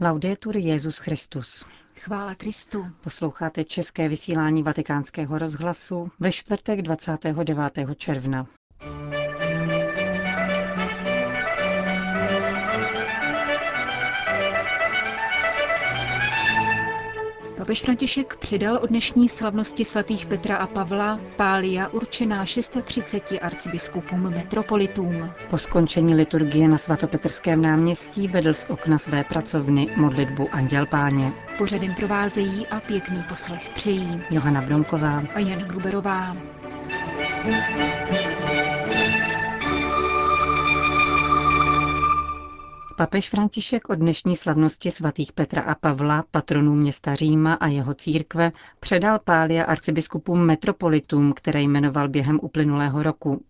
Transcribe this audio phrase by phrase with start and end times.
[0.00, 1.64] Laudetur Jezus Christus.
[1.96, 2.86] Chvála Kristu.
[3.00, 7.78] Posloucháte české vysílání Vatikánského rozhlasu ve čtvrtek 29.
[7.96, 8.46] června.
[17.64, 25.30] Papež František přidal od dnešní slavnosti svatých Petra a Pavla pália určená 630 arcibiskupům metropolitům.
[25.50, 31.32] Po skončení liturgie na svatopetrském náměstí vedl z okna své pracovny modlitbu Anděl Páně.
[31.58, 36.36] Pořadem provázejí a pěkný poslech přejí Johana Bromková a Jan Gruberová.
[42.96, 48.52] Papež František od dnešní slavnosti svatých Petra a Pavla, patronů města Říma a jeho církve,
[48.80, 53.44] předal pália arcibiskupům metropolitům, které jmenoval během uplynulého roku.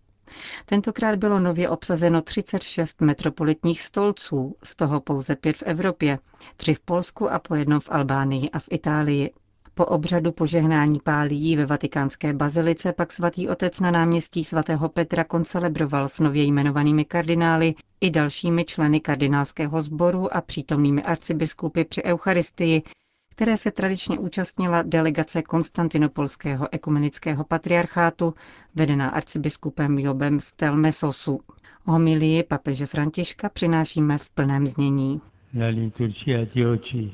[0.65, 6.19] Tentokrát bylo nově obsazeno 36 metropolitních stolců, z toho pouze pět v Evropě,
[6.57, 9.33] tři v Polsku a po jednom v Albánii a v Itálii.
[9.77, 16.07] Po obřadu požehnání pálií ve vatikánské bazilice pak svatý otec na náměstí svatého Petra koncelebroval
[16.07, 22.83] s nově jmenovanými kardinály i dalšími členy kardinálského sboru a přítomnými arcibiskupy při Eucharistii,
[23.31, 28.33] které se tradičně účastnila delegace Konstantinopolského ekumenického patriarchátu,
[28.75, 31.39] vedená arcibiskupem Jobem z Telmesosu.
[31.85, 35.21] Homilii papeže Františka přinášíme v plném znění.
[35.59, 37.13] La liturgia di oggi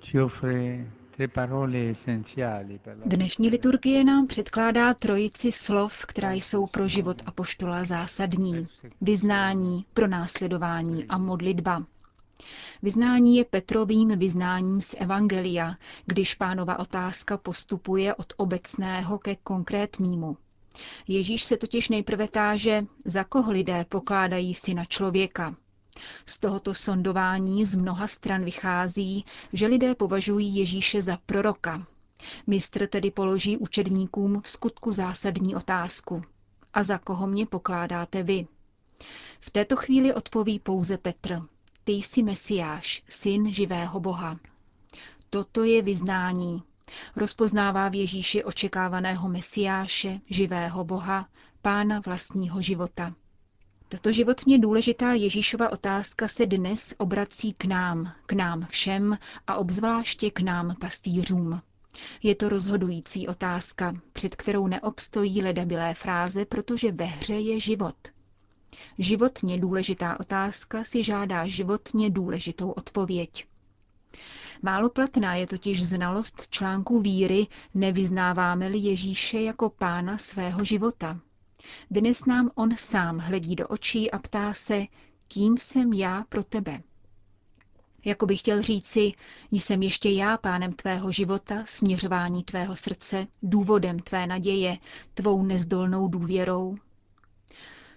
[0.00, 0.86] ci offre
[3.06, 8.68] Dnešní liturgie nám předkládá trojici slov, která jsou pro život apoštola zásadní.
[9.00, 11.84] Vyznání, pronásledování a modlitba.
[12.82, 15.76] Vyznání je Petrovým vyznáním z Evangelia,
[16.06, 20.36] když pánova otázka postupuje od obecného ke konkrétnímu.
[21.08, 25.54] Ježíš se totiž nejprve táže, za koho lidé pokládají syna člověka.
[26.26, 31.86] Z tohoto sondování z mnoha stran vychází, že lidé považují Ježíše za proroka.
[32.46, 36.22] Mistr tedy položí učedníkům v skutku zásadní otázku.
[36.74, 38.46] A za koho mě pokládáte vy?
[39.40, 41.42] V této chvíli odpoví pouze Petr.
[41.84, 44.38] Ty jsi Mesiáš, syn živého Boha.
[45.30, 46.62] Toto je vyznání.
[47.16, 51.28] Rozpoznává v Ježíši očekávaného Mesiáše, živého Boha,
[51.62, 53.14] pána vlastního života.
[53.92, 60.30] Tato životně důležitá Ježíšova otázka se dnes obrací k nám, k nám všem a obzvláště
[60.30, 61.62] k nám pastýřům.
[62.22, 67.96] Je to rozhodující otázka, před kterou neobstojí ledabilé fráze, protože ve hře je život.
[68.98, 73.46] Životně důležitá otázka si žádá životně důležitou odpověď.
[74.62, 81.20] Málo platná je totiž znalost článku víry, nevyznáváme-li Ježíše jako pána svého života.
[81.90, 84.86] Dnes nám on sám hledí do očí a ptá se,
[85.28, 86.82] kým jsem já pro tebe.
[88.04, 89.12] Jako bych chtěl říci,
[89.50, 94.78] jsem ještě já pánem tvého života, směřování tvého srdce, důvodem tvé naděje,
[95.14, 96.76] tvou nezdolnou důvěrou.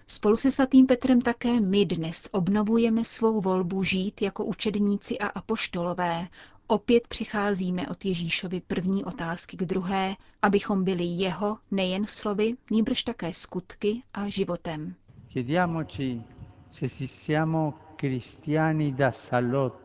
[0.06, 6.28] Spolu se svatým Petrem také my dnes obnovujeme svou volbu žít jako učedníci a apoštolové,
[6.66, 13.32] Opět přicházíme od Ježíšovi první otázky k druhé, abychom byli jeho nejen slovy, níbrž také
[13.34, 14.94] skutky a životem.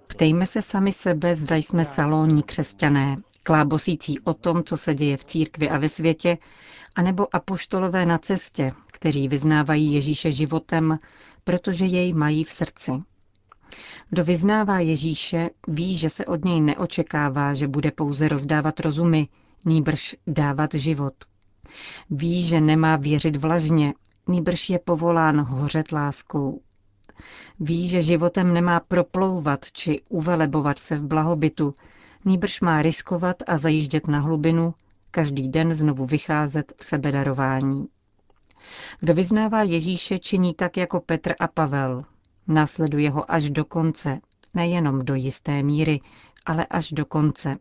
[0.07, 5.25] Ptejme se sami sebe, zda jsme salónní křesťané, klábosící o tom, co se děje v
[5.25, 6.37] církvi a ve světě,
[6.95, 10.99] anebo apoštolové na cestě, kteří vyznávají Ježíše životem,
[11.43, 12.91] protože jej mají v srdci.
[14.09, 19.27] Kdo vyznává Ježíše, ví, že se od něj neočekává, že bude pouze rozdávat rozumy,
[19.65, 21.13] nýbrž dávat život.
[22.09, 23.93] Ví, že nemá věřit vlažně,
[24.27, 26.61] nýbrž je povolán hořet láskou.
[27.59, 31.73] Ví, že životem nemá proplouvat či uvelebovat se v blahobytu,
[32.25, 34.73] nýbrž má riskovat a zajíždět na hlubinu,
[35.11, 37.87] každý den znovu vycházet v sebedarování.
[38.99, 42.05] Kdo vyznává Ježíše, činí tak jako Petr a Pavel,
[42.47, 44.19] Následuje ho až do konce,
[44.53, 46.01] nejenom do jisté míry,
[46.45, 47.57] ale až do konce.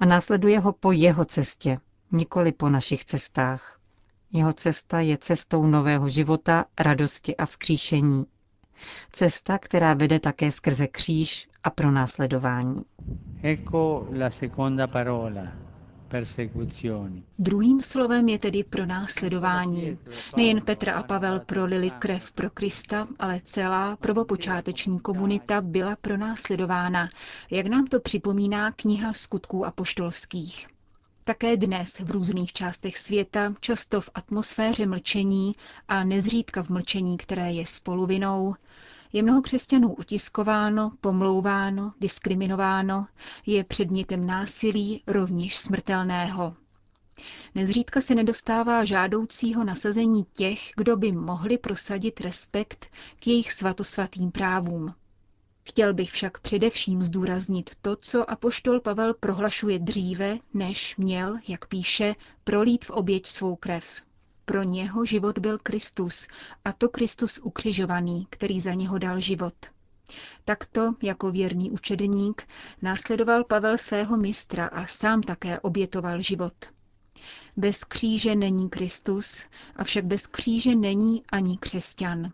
[0.00, 1.78] A následuje ho po jeho cestě,
[2.12, 3.80] nikoli po našich cestách.
[4.32, 8.26] Jeho cesta je cestou nového života, radosti a vzkříšení.
[9.12, 12.82] Cesta, která vede také skrze kříž a pro následování.
[13.42, 15.69] Ecco la seconda parola.
[17.38, 19.98] Druhým slovem je tedy pro následování.
[20.36, 27.08] Nejen Petra a Pavel prolili krev pro Krista, ale celá prvopočáteční komunita byla pronásledována,
[27.50, 30.66] jak nám to připomíná kniha skutků apoštolských.
[31.24, 35.52] Také dnes v různých částech světa, často v atmosféře mlčení
[35.88, 38.54] a nezřídka v mlčení, které je spoluvinou,
[39.12, 43.06] Je mnoho křesťanů utiskováno, pomlouváno, diskriminováno,
[43.46, 46.56] je předmětem násilí, rovněž smrtelného.
[47.54, 52.86] Nezřídka se nedostává žádoucího nasazení těch, kdo by mohli prosadit respekt
[53.20, 54.94] k jejich svatosvatým právům.
[55.64, 62.14] Chtěl bych však především zdůraznit to, co apoštol Pavel prohlašuje dříve, než měl, jak píše,
[62.44, 64.02] prolít v oběť svou krev.
[64.44, 66.26] Pro něho život byl Kristus,
[66.64, 69.54] a to Kristus ukřižovaný, který za něho dal život.
[70.44, 72.48] Takto, jako věrný učedník,
[72.82, 76.54] následoval Pavel svého mistra a sám také obětoval život.
[77.56, 79.46] Bez kříže není Kristus,
[79.76, 82.32] avšak bez kříže není ani křesťan.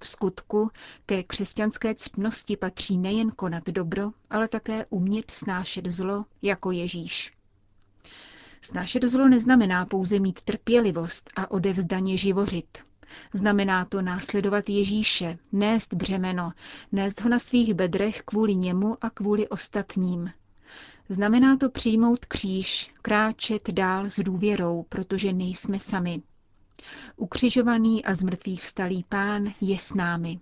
[0.00, 0.70] V skutku
[1.06, 7.37] ke křesťanské ctnosti patří nejen konat dobro, ale také umět snášet zlo jako Ježíš.
[8.60, 12.78] Snášet zlo neznamená pouze mít trpělivost a odevzdaně živořit.
[13.34, 16.52] Znamená to následovat Ježíše, nést břemeno,
[16.92, 20.30] nést ho na svých bedrech kvůli němu a kvůli ostatním.
[21.08, 26.22] Znamená to přijmout kříž, kráčet dál s důvěrou, protože nejsme sami.
[27.16, 30.40] Ukřižovaný a zmrtvých vstalý pán je s námi.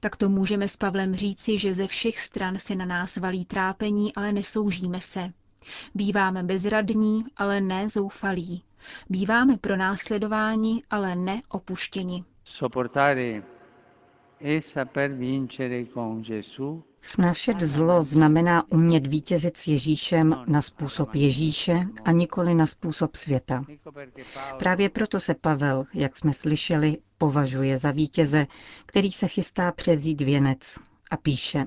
[0.00, 4.14] Tak to můžeme s Pavlem říci, že ze všech stran se na nás valí trápení,
[4.14, 5.32] ale nesoužíme se.
[5.94, 8.62] Býváme bezradní, ale ne zoufalí.
[9.08, 12.24] Býváme pro následování, ale ne opuštěni.
[17.00, 23.64] Snášet zlo znamená umět vítězit s Ježíšem na způsob Ježíše a nikoli na způsob světa.
[24.58, 28.46] Právě proto se Pavel, jak jsme slyšeli, považuje za vítěze,
[28.86, 30.78] který se chystá převzít věnec
[31.10, 31.64] a píše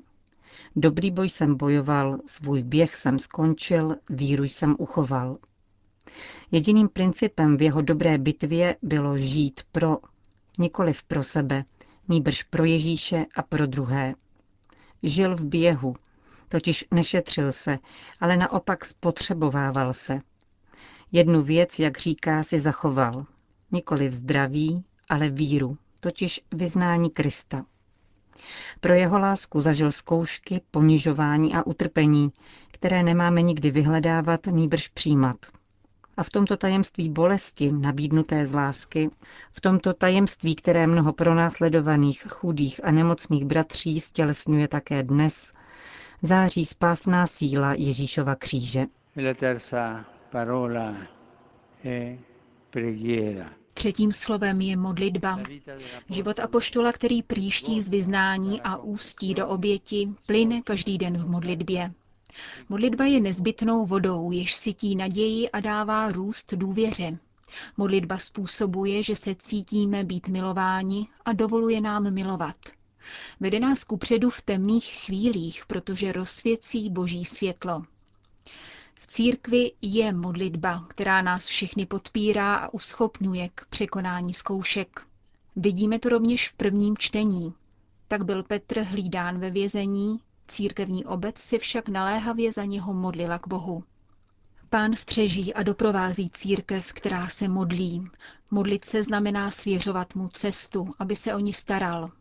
[0.75, 5.37] Dobrý boj jsem bojoval, svůj běh jsem skončil, víru jsem uchoval.
[6.51, 9.97] Jediným principem v jeho dobré bitvě bylo žít pro,
[10.59, 11.63] nikoliv pro sebe,
[12.07, 14.15] nýbrž pro Ježíše a pro druhé.
[15.03, 15.95] Žil v běhu,
[16.49, 17.79] totiž nešetřil se,
[18.19, 20.21] ale naopak spotřebovával se.
[21.11, 23.25] Jednu věc, jak říká, si zachoval.
[23.71, 27.65] Nikoli zdraví, ale víru, totiž vyznání Krista.
[28.81, 32.31] Pro jeho lásku zažil zkoušky, ponižování a utrpení,
[32.71, 35.37] které nemáme nikdy vyhledávat, nýbrž přijímat.
[36.17, 39.09] A v tomto tajemství bolesti, nabídnuté z lásky,
[39.51, 45.53] v tomto tajemství, které mnoho pronásledovaných, chudých a nemocných bratří stělesňuje také dnes,
[46.21, 48.85] září spásná síla Ježíšova kříže.
[53.79, 55.39] Třetím slovem je modlitba.
[56.09, 61.93] Život apoštola, který příští z vyznání a ústí do oběti, plyne každý den v modlitbě.
[62.69, 67.17] Modlitba je nezbytnou vodou, jež sytí naději a dává růst důvěře.
[67.77, 72.57] Modlitba způsobuje, že se cítíme být milováni a dovoluje nám milovat.
[73.39, 77.83] Vede nás kupředu v temných chvílích, protože rozsvěcí boží světlo.
[79.01, 85.01] V církvi je modlitba, která nás všechny podpírá a uschopňuje k překonání zkoušek.
[85.55, 87.53] Vidíme to rovněž v prvním čtení.
[88.07, 93.47] Tak byl Petr hlídán ve vězení, církevní obec si však naléhavě za něho modlila k
[93.47, 93.83] Bohu.
[94.69, 98.07] Pán střeží a doprovází církev, která se modlí.
[98.51, 102.11] Modlit se znamená svěřovat mu cestu, aby se o ní staral,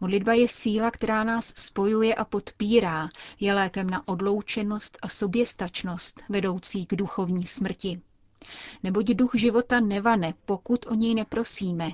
[0.00, 3.08] Modlitba je síla, která nás spojuje a podpírá,
[3.40, 8.00] je lékem na odloučenost a soběstačnost, vedoucí k duchovní smrti.
[8.82, 11.90] Neboť duch života nevane, pokud o něj neprosíme.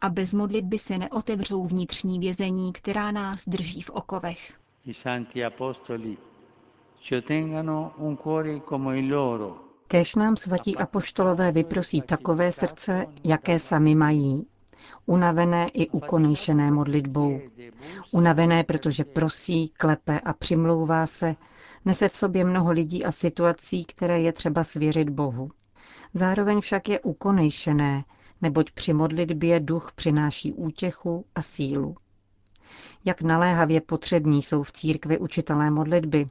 [0.00, 4.58] A bez modlitby se neotevřou vnitřní vězení, která nás drží v okovech.
[9.88, 14.46] Kéž nám svatí apoštolové vyprosí takové srdce, jaké sami mají,
[15.06, 17.40] unavené i ukonejšené modlitbou.
[18.10, 21.36] Unavené, protože prosí, klepe a přimlouvá se,
[21.84, 25.50] nese v sobě mnoho lidí a situací, které je třeba svěřit Bohu.
[26.14, 28.04] Zároveň však je ukonejšené,
[28.42, 31.96] neboť při modlitbě duch přináší útěchu a sílu.
[33.04, 36.24] Jak naléhavě potřební jsou v církvi učitelé modlitby.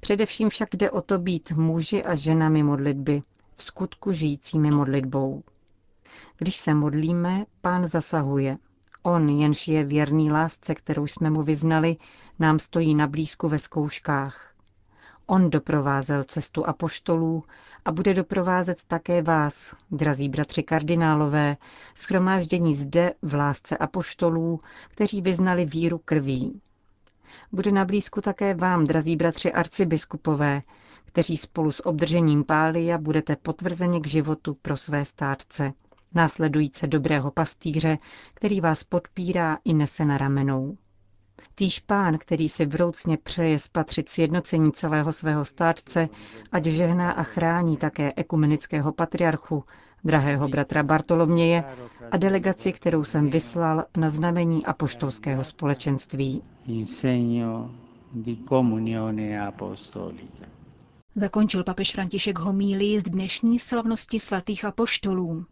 [0.00, 3.22] Především však jde o to být muži a ženami modlitby,
[3.54, 5.42] v skutku žijícími modlitbou.
[6.38, 8.58] Když se modlíme, pán zasahuje.
[9.02, 11.96] On, jenž je věrný lásce, kterou jsme mu vyznali,
[12.38, 14.52] nám stojí na blízku ve zkouškách.
[15.26, 17.44] On doprovázel cestu apoštolů
[17.84, 21.56] a bude doprovázet také vás, drazí bratři kardinálové,
[21.94, 26.60] schromáždění zde v lásce apoštolů, kteří vyznali víru krví.
[27.52, 30.62] Bude na blízku také vám, drazí bratři arcibiskupové,
[31.04, 35.72] kteří spolu s obdržením pália budete potvrzeni k životu pro své státce,
[36.14, 37.98] následujíce dobrého pastýře,
[38.34, 40.76] který vás podpírá i nese na ramenou.
[41.54, 46.08] Týž pán, který si vroucně přeje spatřit sjednocení celého svého státce,
[46.52, 49.64] ať žehná a chrání také ekumenického patriarchu,
[50.04, 51.64] drahého bratra Bartoloměje
[52.10, 56.42] a delegaci, kterou jsem vyslal na znamení apoštolského společenství.
[61.16, 65.44] Zakončil papež František homílii z dnešní slavnosti svatých apoštolů.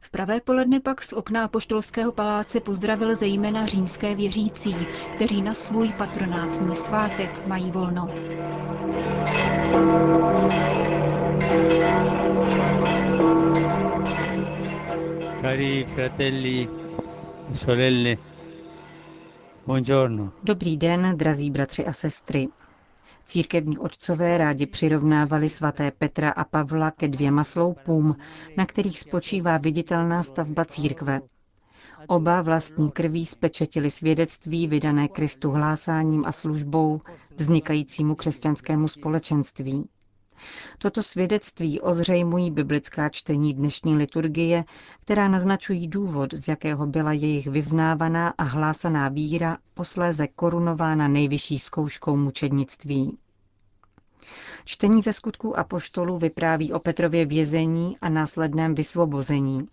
[0.00, 4.76] V pravé poledne pak z okna apoštolského paláce pozdravil zejména římské věřící,
[5.12, 8.08] kteří na svůj patronátní svátek mají volno.
[15.40, 16.68] Cari fratelli
[17.50, 18.16] e sorelle,
[19.66, 20.32] buongiorno.
[20.42, 22.48] Dobrý den, drazí bratři a sestry.
[23.24, 28.16] Církevní otcové rádi přirovnávali svaté Petra a Pavla ke dvěma sloupům,
[28.56, 31.20] na kterých spočívá viditelná stavba církve.
[32.06, 37.00] Oba vlastní krví spečetili svědectví vydané Kristu hlásáním a službou
[37.36, 39.88] vznikajícímu křesťanskému společenství.
[40.78, 44.64] Toto svědectví ozřejmují biblická čtení dnešní liturgie,
[45.00, 52.16] která naznačují důvod, z jakého byla jejich vyznávaná a hlásaná víra posléze korunována nejvyšší zkouškou
[52.16, 53.18] mučednictví.
[54.64, 59.68] Čtení ze skutků apoštolů vypráví o Petrově vězení a následném vysvobození.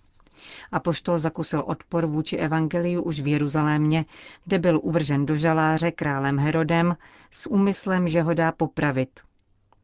[0.72, 4.06] Apoštol zakusil odpor vůči evangeliu už v Jeruzalémě,
[4.46, 6.98] kde byl uvržen do žaláře králem Herodem
[7.32, 9.20] s úmyslem, že ho dá popravit.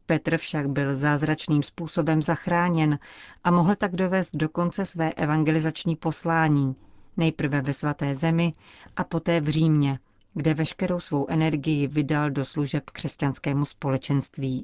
[0.06, 3.00] Petr však byl zázračným způsobem zachráněn
[3.44, 6.76] a mohl tak dovést do konce své evangelizační poslání,
[7.18, 8.54] nejprve ve svaté zemi
[8.98, 10.00] a poté v Římě,
[10.34, 14.64] kde veškerou svou energii vydal do služeb křesťanskému společenství.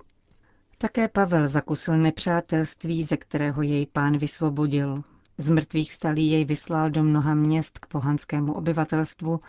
[0.78, 5.04] Také Pavel zakusil nepřátelství, ze kterého jej pán vysvobodil.
[5.42, 9.40] Z mrtvých stalí jej vyslal do mnoha měst k pohanskému obyvatelstvu,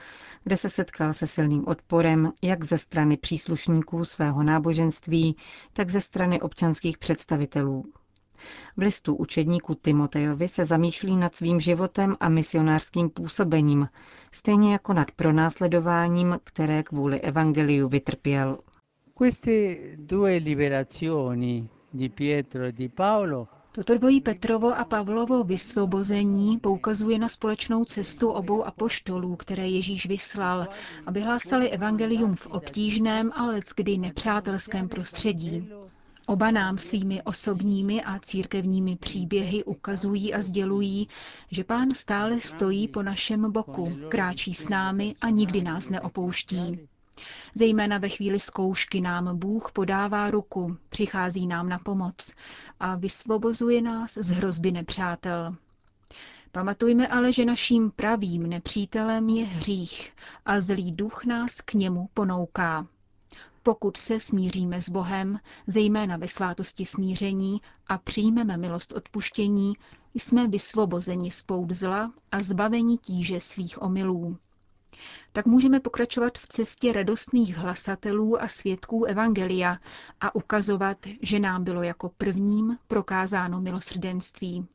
[0.44, 5.36] kde se setkal se silným odporem jak ze strany příslušníků svého náboženství,
[5.72, 7.84] tak ze strany občanských představitelů.
[8.76, 13.88] V listu učedníku Timotejovi se zamýšlí nad svým životem a misionářským působením,
[14.32, 18.58] stejně jako nad pronásledováním, které kvůli evangeliu vytrpěl.
[19.18, 19.50] Queste
[19.96, 27.28] due liberazioni di Pietro e di Paolo Toto dvojí Petrovo a Pavlovo vysvobození poukazuje na
[27.28, 30.66] společnou cestu obou apoštolů, které Ježíš vyslal,
[31.06, 35.68] aby hlásali evangelium v obtížném a leckdy nepřátelském prostředí.
[36.26, 41.08] Oba nám svými osobními a církevními příběhy ukazují a sdělují,
[41.50, 46.88] že pán stále stojí po našem boku, kráčí s námi a nikdy nás neopouští.
[47.54, 52.34] Zejména ve chvíli zkoušky nám Bůh podává ruku, přichází nám na pomoc
[52.80, 55.56] a vysvobozuje nás z hrozby nepřátel.
[56.52, 60.12] Pamatujme ale, že naším pravým nepřítelem je hřích
[60.44, 62.86] a zlý duch nás k němu ponouká.
[63.62, 69.72] Pokud se smíříme s Bohem, zejména ve svátosti smíření, a přijmeme milost odpuštění,
[70.14, 74.36] jsme vysvobozeni z pout zla a zbaveni tíže svých omylů
[75.32, 79.78] tak můžeme pokračovat v cestě radostných hlasatelů a svědků Evangelia
[80.20, 84.66] a ukazovat, že nám bylo jako prvním prokázáno milosrdenství.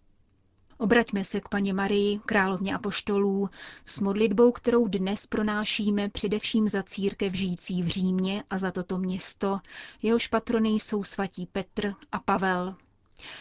[0.77, 3.49] Obraťme se k paně Marii, královně apoštolů,
[3.85, 9.59] s modlitbou, kterou dnes pronášíme především za církev žijící v Římě a za toto město,
[10.01, 12.75] jehož patrony jsou svatí Petr a Pavel.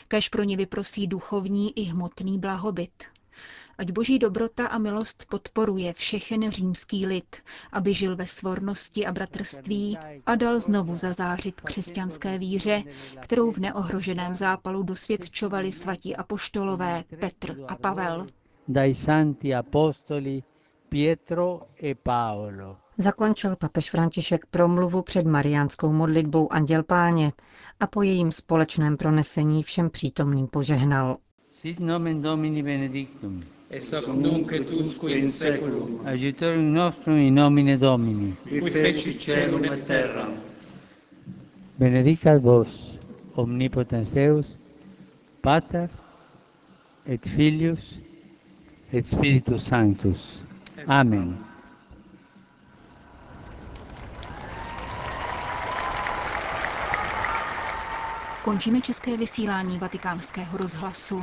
[0.08, 3.04] Kež pro ně vyprosí duchovní i hmotný blahobyt
[3.78, 7.36] ať boží dobrota a milost podporuje všechen římský lid,
[7.72, 12.82] aby žil ve svornosti a bratrství a dal znovu zazářit křesťanské víře,
[13.20, 18.26] kterou v neohroženém zápalu dosvědčovali svatí apoštolové Petr a Pavel.
[18.68, 20.42] dai santi apostoli
[20.88, 22.76] Pietro e Paolo.
[22.98, 27.32] Zakončil papež František promluvu před mariánskou modlitbou Anděl Páně
[27.80, 31.16] a po jejím společném pronesení všem přítomným požehnal.
[31.52, 33.44] Sit nomen Domini benedictum.
[33.70, 38.36] Ex hoc nunc et usque in seculum, Aiutorium nostrum in nomine Domini.
[38.48, 40.34] qui feci celum et terram.
[41.78, 42.98] Benedicat vos,
[43.36, 44.56] omnipotens Deus,
[45.42, 45.88] Pater,
[47.06, 48.00] et Filius,
[48.92, 50.40] et Spiritus Sanctus.
[50.86, 51.36] Amen.
[58.44, 61.22] Končíme české vysílání vatikánského rozhlasu.